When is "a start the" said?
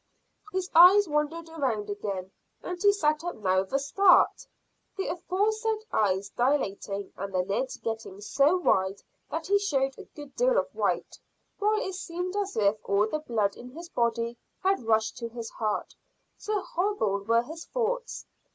3.73-5.05